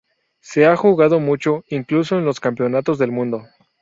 Se 0.39 0.65
ha 0.65 0.75
jugado 0.75 1.19
mucho, 1.19 1.63
incluso 1.67 2.17
en 2.17 2.25
los 2.25 2.39
campeonatos 2.39 2.97
del 2.97 3.11
mundo. 3.11 3.45